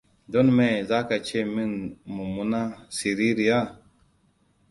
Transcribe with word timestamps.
Don 0.31 0.47
me 0.57 0.67
za 0.89 0.99
ka 1.07 1.17
ce 1.27 1.39
min 1.53 1.71
mummuna 2.13 2.61
siririya? 2.95 3.59